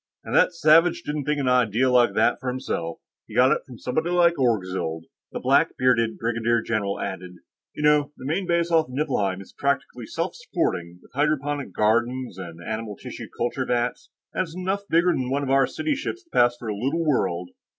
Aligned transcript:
"And 0.23 0.33
that 0.33 0.51
savage 0.55 1.03
didn't 1.03 1.25
think 1.25 1.39
an 1.39 1.47
idea 1.47 1.87
like 1.87 2.15
that 2.15 2.33
up 2.33 2.39
for 2.39 2.49
himself; 2.49 2.97
he 3.27 3.35
got 3.35 3.51
it 3.51 3.61
from 3.67 3.77
somebody 3.77 4.09
like 4.09 4.33
Orgzild," 4.39 5.03
the 5.31 5.39
black 5.39 5.77
bearded 5.77 6.17
brigadier 6.17 6.63
general 6.63 6.99
added. 6.99 7.35
"You 7.75 7.83
know, 7.83 8.11
the 8.17 8.25
main 8.25 8.47
base 8.47 8.71
off 8.71 8.87
Niflheim 8.89 9.41
is 9.41 9.53
practically 9.53 10.07
self 10.07 10.33
supporting, 10.33 10.97
with 11.03 11.11
hydroponic 11.13 11.71
gardens 11.71 12.39
and 12.39 12.63
animal 12.67 12.95
tissue 12.95 13.27
culture 13.37 13.63
vats. 13.67 14.09
And 14.33 14.41
it's 14.41 14.55
enough 14.55 14.87
bigger 14.89 15.11
than 15.13 15.29
one 15.29 15.43
of 15.43 15.49
the 15.49 15.65
City 15.67 15.93
ships 15.93 16.23
to 16.23 16.31
pass 16.31 16.57
for 16.57 16.67
a 16.67 16.75
little 16.75 17.05
world. 17.05 17.51